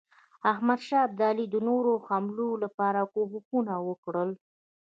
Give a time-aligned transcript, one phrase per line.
[0.51, 4.29] احمدشاه ابدالي د نورو حملو لپاره کوښښونه وکړل.